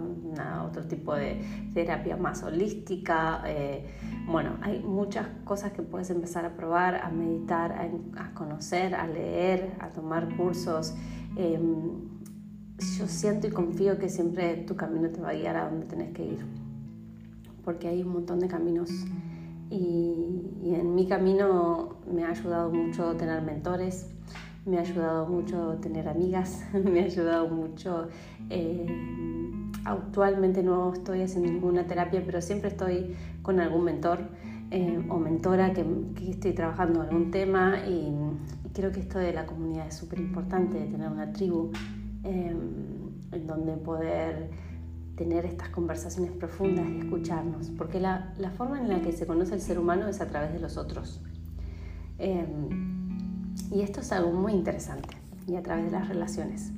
[0.64, 1.40] otro tipo de
[1.74, 3.42] terapia más holística.
[3.46, 3.86] Eh,
[4.26, 7.72] bueno, hay muchas cosas que puedes empezar a probar, a meditar,
[8.16, 10.94] a, conocer, a leer, a tomar cursos.
[11.36, 12.17] Em,
[12.78, 16.12] yo siento y confío que siempre tu camino te va a guiar a donde tenés
[16.12, 16.44] que ir,
[17.64, 18.90] porque hay un montón de caminos.
[19.70, 20.14] Y,
[20.64, 24.10] en mi camino me ha ayudado mucho tener mentores,
[24.66, 28.08] me ha ayudado mucho tener amigas, me ha ayudado mucho...
[28.50, 28.86] Eh,
[29.84, 34.18] actualmente no estoy haciendo ninguna terapia, pero siempre estoy con algún mentor
[34.70, 35.84] eh, o mentora que,
[36.28, 38.12] estoy trabajando en algún tema y,
[38.64, 41.70] y creo que esto de la comunidad es súper importante, de tener una tribu
[42.24, 42.98] Em,
[43.30, 44.50] en donde poder
[45.16, 49.54] tener estas conversaciones profundas y escucharnos, porque la, la, forma en la que se conoce
[49.54, 51.20] el ser humano es a través de los otros.
[52.18, 52.68] Em,
[53.70, 56.72] y esto es algo muy interesante, y a través de las relaciones.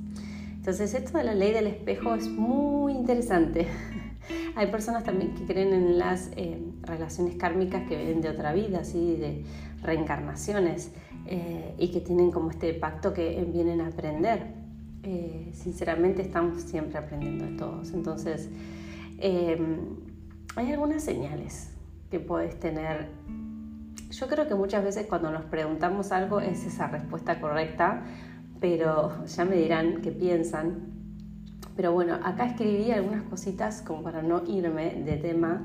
[0.53, 3.67] Entonces, esto de la ley del espejo es muy interesante.
[4.55, 8.79] Hay personas también que creen en las em, relaciones kármicas que vienen de otra vida,
[8.79, 9.43] así de
[9.81, 10.91] reencarnaciones,
[11.25, 14.60] eh, y que tienen como este pacto que vienen a aprender.
[15.03, 17.91] Eh, sinceramente estamos siempre aprendiendo de todos.
[17.93, 18.49] Entonces,
[19.19, 19.95] em,
[20.55, 21.71] hay algunas señales
[22.09, 23.09] que puedes tener.
[24.11, 28.03] Yo creo que muchas veces cuando nos preguntamos algo es esa respuesta correcta,
[28.59, 30.91] pero ya me dirán qué piensan.
[31.75, 35.63] Pero bueno, acá escribí algunas cositas como para no irme de tema.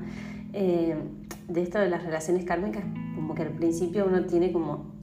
[0.53, 2.83] Em, de esto de las relaciones kármicas,
[3.15, 4.96] como que al principio uno tiene como,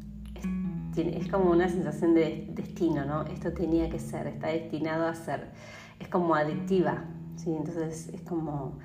[0.96, 3.22] es, como una sensación de destino, ¿no?
[3.22, 5.48] Esto tenía que ser, está destinado a ser,
[5.98, 7.04] es como adictiva,
[7.36, 7.50] ¿sí?
[7.54, 8.78] Entonces es como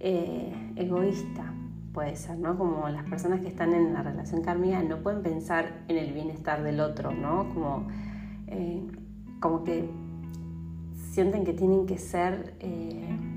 [0.00, 1.52] eh, egoísta,
[1.92, 2.56] puede ser, ¿no?
[2.58, 6.62] Como las personas que están en la relación kármica no pueden pensar en el bienestar
[6.62, 7.48] del otro, ¿no?
[7.54, 7.86] Como,
[8.48, 8.86] eh,
[9.40, 9.88] como que
[11.12, 12.54] sienten que tienen que ser...
[12.60, 13.33] Eh,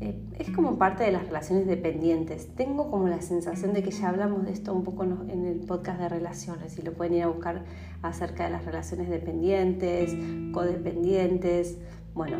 [0.00, 2.54] eh, es como parte de las relaciones dependientes.
[2.54, 6.00] Tengo como la sensación de que ya hablamos de esto un poco en el podcast
[6.00, 7.64] de relaciones y lo pueden ir a buscar
[8.02, 10.14] acerca de las relaciones dependientes,
[10.52, 11.78] codependientes.
[12.14, 12.36] Bueno,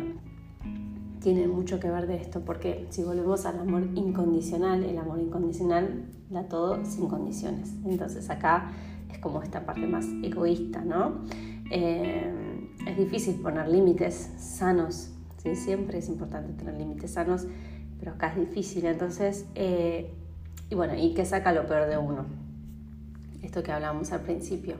[1.19, 6.05] tienen mucho que ver de esto porque si volvemos al amor incondicional, el amor incondicional
[6.29, 7.73] da todo sin condiciones.
[7.85, 8.71] Entonces acá
[9.11, 11.25] es como esta parte más egoísta, ¿no?
[11.71, 15.11] Eh, es difícil poner límites sanos,
[15.41, 15.55] ¿sí?
[15.55, 17.47] siempre es importante tener límites sanos,
[17.99, 18.85] pero acá es difícil.
[18.85, 20.13] Entonces, eh,
[20.69, 22.25] y bueno, ¿y qué saca lo peor de uno?
[23.41, 24.75] Esto que hablábamos al principio.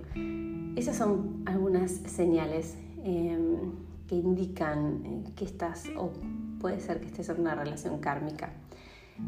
[0.76, 3.72] Esas son algunas señales em,
[4.08, 6.12] que indican eh, que estás, o
[6.60, 8.52] puede ser que estés en una relación kármica.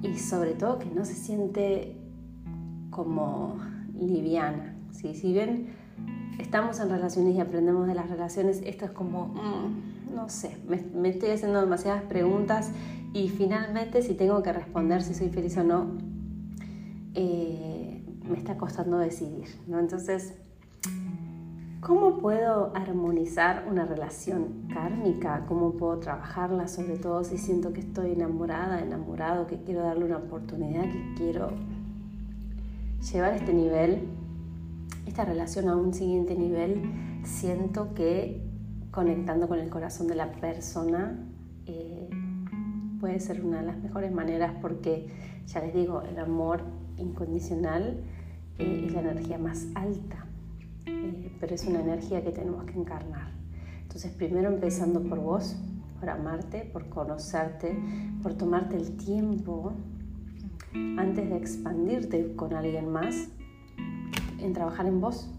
[0.02, 1.96] Y sobre todo que no se siente
[2.92, 3.58] como
[4.00, 4.76] liviana.
[4.92, 5.16] ¿sí?
[5.16, 5.68] Si bien
[6.40, 11.10] estamos en relaciones y aprendemos de las relaciones, esto es como, mm, no sé, me,
[11.10, 12.72] estoy haciendo demasiadas preguntas
[13.14, 15.92] y finalmente si tengo que responder si soy feliz o no,
[17.14, 19.80] eh, me está costando decidir, ¿no?
[19.80, 20.34] Entonces,
[21.82, 25.46] ¿cómo puedo armonizar una relación kármica?
[25.48, 26.68] ¿Cómo puedo trabajarla?
[26.68, 31.50] Sobre todo si siento que estoy enamorada, enamorado, que quiero darle una oportunidad, que quiero
[33.12, 34.08] llevar este nivel
[35.12, 36.82] esta relación a un siguiente nivel,
[37.24, 38.42] siento que
[38.92, 41.18] conectando con el corazón de la persona
[41.66, 42.10] eh,
[43.00, 45.08] puede ser una de las mejores maneras porque,
[45.48, 46.62] ya les digo, el amor
[46.98, 48.04] incondicional
[48.60, 50.28] eh, es la energía más alta,
[50.86, 53.32] eh, pero es una energía que tenemos que encarnar.
[53.82, 55.56] Entonces, primero empezando por vos,
[56.00, 57.78] por amarte, por conocerte,
[58.22, 59.74] por tomarte el tiempo
[60.74, 63.30] antes de expandirte con alguien más,
[64.40, 65.30] en trabajar en vos,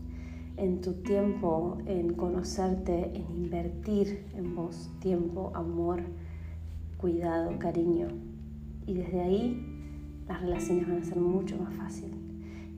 [0.57, 6.03] en tu tiempo, en conocerte, en invertir en vos tiempo, amor,
[6.99, 8.09] cuidado, cariño.
[8.87, 12.19] Y desde ahí las relaciones van a ser mucho más fáciles.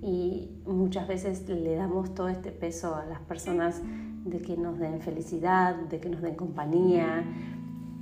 [0.02, 3.80] Y muchas veces le damos todo este peso a las personas
[4.24, 7.24] de que nos den felicidad, de que nos den compañía,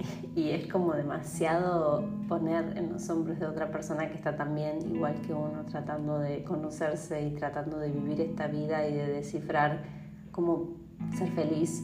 [0.34, 5.20] y es como demasiado poner en los hombros de otra persona que está también igual
[5.22, 9.82] que uno tratando de conocerse y tratando de vivir esta vida y de descifrar
[10.30, 10.76] cómo
[11.16, 11.82] ser feliz.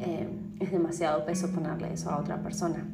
[0.00, 0.28] Eh,
[0.60, 2.86] es demasiado peso ponerle eso a otra persona.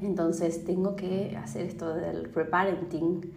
[0.00, 3.32] Entonces tengo que hacer esto del reparenting,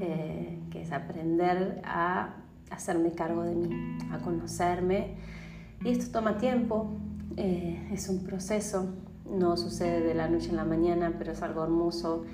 [0.00, 2.36] eh, que es aprender a
[2.70, 5.16] hacerme cargo de mí, a conocerme.
[5.84, 6.96] Y esto toma tiempo,
[7.36, 8.94] eh, es un proceso,
[9.30, 12.24] no sucede de la noche en la mañana, pero es algo hermoso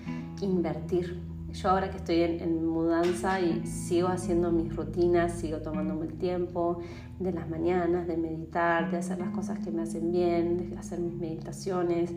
[0.41, 1.21] invertir.
[1.53, 6.81] Yo ahora que estoy en, mudanza y sigo haciendo mis rutinas, sigo tomándome el tiempo
[7.19, 10.99] de las mañanas, de meditar, de hacer las cosas que me hacen bien, de hacer
[10.99, 12.11] mis meditaciones,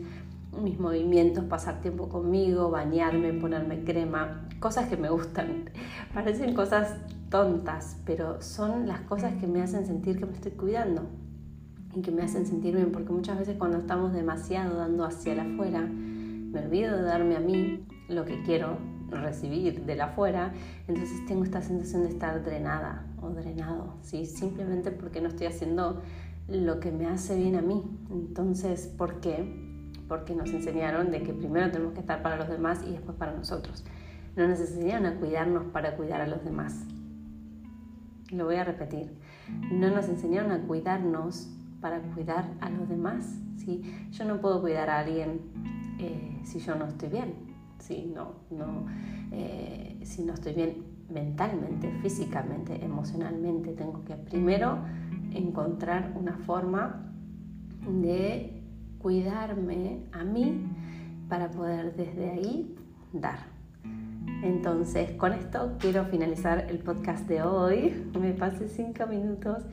[0.62, 5.70] mis movimientos, pasar tiempo conmigo, bañarme, ponerme crema, cosas que me gustan.
[6.14, 6.96] Parecen cosas
[7.28, 11.02] tontas, pero son las cosas que me hacen sentir que me estoy cuidando
[12.02, 15.80] que me hacen sentir bien, porque muchas veces cuando estamos demasiado dando hacia el afuera,
[15.80, 18.78] me olvido de darme a mí lo que quiero
[19.10, 20.52] recibir de la afuera,
[20.88, 24.26] entonces tengo esta sensación de estar drenada o drenado, ¿sí?
[24.26, 26.02] simplemente porque no estoy haciendo
[26.48, 27.82] lo que me hace bien a mí.
[28.10, 29.44] Entonces, ¿por qué?
[30.08, 33.32] Porque nos enseñaron de que primero tenemos que estar para los demás y después para
[33.32, 33.84] nosotros.
[34.36, 36.84] No nos enseñaron a cuidarnos para cuidar a los demás.
[38.30, 39.12] Lo voy a repetir.
[39.72, 41.48] No nos enseñaron a cuidarnos
[41.80, 43.38] para cuidar a los demás.
[43.56, 43.82] ¿sí?
[44.12, 45.40] Yo no puedo cuidar a alguien
[45.98, 47.34] eh, si yo no estoy bien,
[47.78, 48.12] ¿sí?
[48.14, 48.86] no, no,
[49.32, 53.72] eh, si no estoy bien mentalmente, físicamente, emocionalmente.
[53.72, 54.78] Tengo que primero
[55.32, 57.12] encontrar una forma
[57.86, 58.62] de
[58.98, 60.66] cuidarme a mí
[61.28, 62.76] para poder desde ahí
[63.12, 63.56] dar.
[64.42, 68.10] Entonces, con esto quiero finalizar el podcast de hoy.
[68.20, 69.64] Me pasé cinco minutos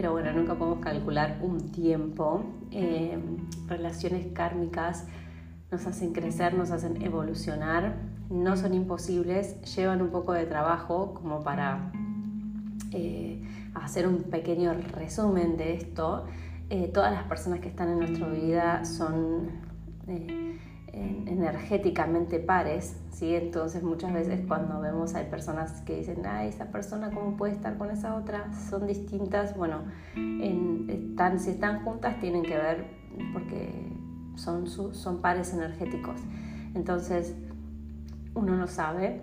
[0.00, 2.42] pero bueno, nunca podemos calcular un tiempo.
[2.70, 3.18] Eh,
[3.68, 5.04] relaciones kármicas
[5.70, 7.96] nos hacen crecer, nos hacen evolucionar,
[8.30, 11.92] no son imposibles, llevan un poco de trabajo como para
[12.92, 16.24] eh, hacer un pequeño resumen de esto.
[16.70, 19.50] Eh, todas las personas que están en nuestra vida son
[20.92, 23.34] energéticamente pares, ¿sí?
[23.34, 27.78] Entonces muchas veces cuando vemos hay personas que dicen, ay, esa persona cómo puede estar
[27.78, 29.82] con esa otra, son distintas, bueno,
[30.88, 32.86] están, si están juntas tienen que ver
[33.32, 33.92] porque
[34.36, 36.20] son, son pares energéticos.
[36.74, 37.34] Entonces
[38.34, 39.22] uno no sabe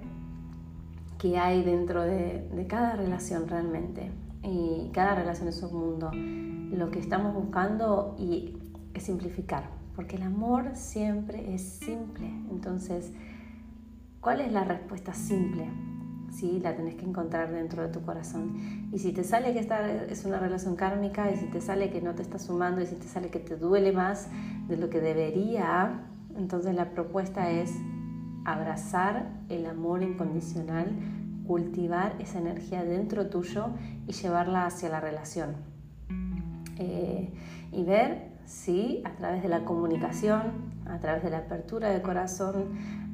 [1.17, 4.11] qué hay dentro de, de cada relación realmente.
[4.43, 6.11] Y cada relación es un mundo.
[6.13, 8.57] Lo que estamos buscando y
[8.93, 12.27] es simplificar porque el amor siempre es simple.
[12.51, 13.11] Entonces,
[14.21, 15.67] ¿cuál es la respuesta simple?
[16.31, 18.89] Sí, la tenés que encontrar dentro de tu corazón.
[18.93, 21.99] Y si te sale que esta es una relación kármica, y si te sale que
[21.99, 24.27] no te está sumando, y si te sale que te duele más
[24.67, 26.03] de lo que debería,
[26.37, 27.73] entonces la propuesta es
[28.45, 30.91] abrazar el amor incondicional,
[31.47, 33.69] cultivar esa energía dentro tuyo
[34.05, 35.55] y llevarla hacia la relación.
[36.77, 37.33] Eh,
[37.71, 39.03] y ver ¿sí?
[39.05, 40.41] a través de la comunicación,
[40.85, 42.69] a través de la apertura del corazón.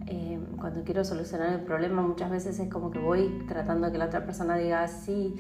[0.06, 3.98] Eh, cuando quiero solucionar el problema muchas veces es como que voy tratando de que
[3.98, 5.36] la otra persona diga, sí,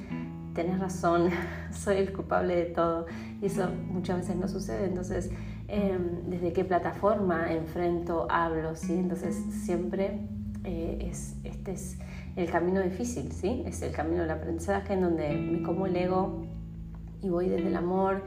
[0.54, 1.30] tenés razón,
[1.72, 3.06] soy el culpable de todo.
[3.42, 4.86] Y eso muchas veces no sucede.
[4.86, 5.30] Entonces,
[5.68, 8.76] em, ¿desde qué plataforma enfrento, hablo?
[8.76, 8.94] ¿sí?
[8.94, 10.28] Entonces, siempre
[10.64, 12.00] eh, es, este es
[12.36, 13.64] el camino difícil, ¿sí?
[13.68, 16.46] Es el camino del aprendizaje en donde me como el ego
[17.22, 18.24] y voy desde el amor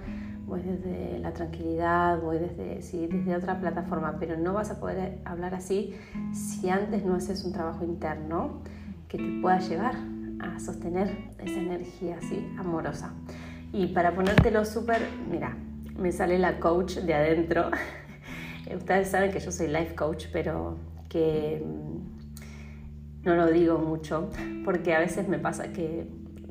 [0.46, 5.18] voy desde la tranquilidad, voy desde, sí, desde otra plataforma, pero no vas a poder
[5.24, 5.94] hablar así
[6.32, 8.62] si antes no haces un trabajo interno
[9.08, 9.96] que te pueda llevar
[10.40, 13.12] a sostener esa energía así amorosa.
[13.72, 15.56] Y para ponértelo súper, mira,
[15.98, 17.70] me sale la coach de adentro.
[18.74, 20.76] Ustedes saben que yo soy life coach, pero
[21.08, 24.30] que mm, no lo digo mucho,
[24.64, 26.06] porque a veces me pasa que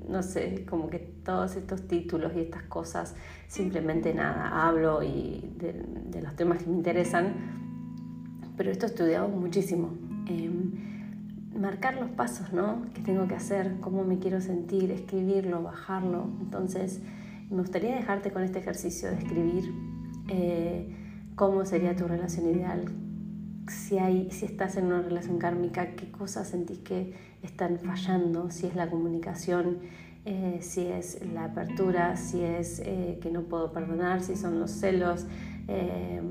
[0.09, 3.15] no sé, como que todos estos títulos y estas cosas,
[3.47, 7.33] simplemente nada, hablo y de, los temas que me interesan,
[8.57, 9.97] pero esto he estudiado muchísimo.
[10.27, 10.71] Em,
[11.59, 12.85] marcar los pasos ¿no?
[12.93, 16.27] que tengo que hacer, cómo me quiero sentir, escribirlo, bajarlo.
[16.41, 17.01] Entonces,
[17.49, 19.71] me gustaría dejarte con este ejercicio de escribir
[20.27, 20.95] eh,
[21.35, 22.85] cómo sería tu relación ideal,
[23.69, 28.67] si, hay, si estás en una relación kármica, qué cosas sentís que están fallando, si
[28.67, 29.79] es la comunicación,
[30.25, 34.71] eh, si es la apertura, si es eh, que no puedo perdonar, si son los
[34.71, 35.25] celos,
[35.67, 36.21] eh,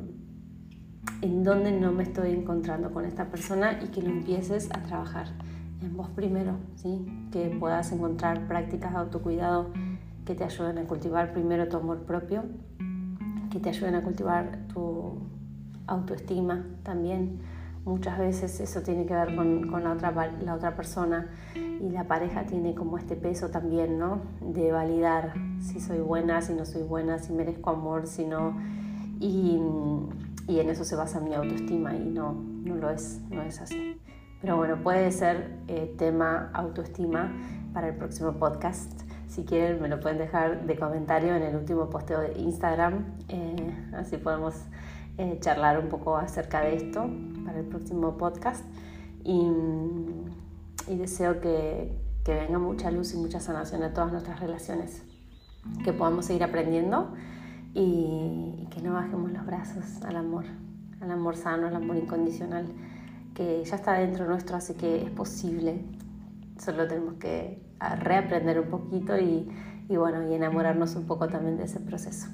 [1.23, 5.29] en dónde no me estoy encontrando con esta persona y que lo empieces a trabajar
[5.81, 7.07] en vos primero, ¿sí?
[7.31, 9.71] que puedas encontrar prácticas de autocuidado
[10.25, 12.45] que te ayuden a cultivar primero tu amor propio,
[13.51, 15.21] que te ayuden a cultivar tu
[15.87, 17.41] autoestima también.
[17.85, 20.11] Muchas veces eso tiene que ver con, la, otra,
[20.43, 24.23] la otra persona y la pareja tiene como este peso también, ¿no?
[24.41, 28.57] De validar si soy buena, si no soy buena, si merezco amor, si no.
[29.21, 29.61] Y,
[30.49, 34.01] en eso se basa mi autoestima y no, no lo es, no es así.
[34.41, 37.33] Pero bueno, puede ser eh, tema autoestima
[37.75, 38.93] para el próximo podcast.
[39.27, 43.05] Si quieren, me lo pueden dejar de comentario en el último posteo de Instagram.
[43.29, 44.55] Eh, así podemos
[45.17, 47.09] eh, charlar un poco acerca de esto
[47.45, 48.65] para el próximo podcast
[49.23, 49.49] y,
[50.89, 51.97] deseo que,
[52.27, 55.05] venga mucha luz y mucha sanación a todas nuestras relaciones,
[55.85, 57.15] que podamos seguir aprendiendo
[57.75, 60.47] y, que no bajemos los brazos al amor,
[61.01, 62.67] al amor sano, al amor incondicional,
[63.35, 65.85] que ya está dentro nuestro, así que es posible,
[66.59, 67.63] solo tenemos que
[68.01, 69.49] reaprender un poquito y,
[69.89, 72.27] y bueno, y enamorarnos un poco también de ese proceso.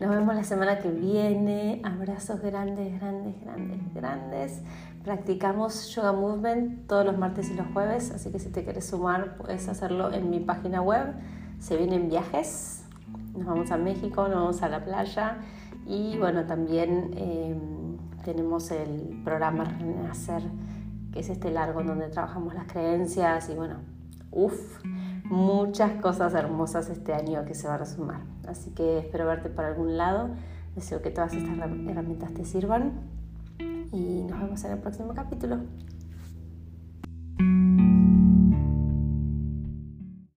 [0.00, 1.80] Nos vemos la semana que viene.
[1.84, 4.62] Abrazos grandes, grandes, grandes, grandes.
[5.04, 9.36] Practicamos yoga movement todos los martes y los jueves, así que si te quieres sumar
[9.36, 11.14] puedes hacerlo en mi página web.
[11.60, 12.84] Se vienen viajes.
[13.36, 15.38] Nos vamos a México, nos vamos a la playa
[15.86, 20.42] y bueno, también em, tenemos el programa Renacer,
[21.12, 23.76] que es este largo donde trabajamos las creencias y bueno,
[24.30, 24.80] uff
[25.32, 28.20] muchas cosas hermosas este año que se van a sumar.
[28.46, 30.28] Así que espero verte por algún lado.
[30.74, 32.92] Deseo que todas estas herramientas te sirvan
[33.92, 35.60] y nos vemos en el próximo capítulo.